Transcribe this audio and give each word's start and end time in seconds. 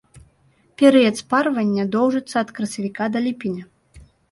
Перыяд 0.81 1.15
спарвання 1.21 1.83
доўжыцца 1.97 2.35
ад 2.43 2.49
красавіка 2.59 3.03
да 3.17 3.25
ліпеня. 3.29 3.63